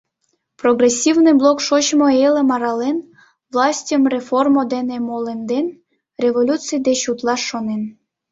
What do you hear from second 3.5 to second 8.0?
властьым реформо дене молемден, революций деч утлаш шонен.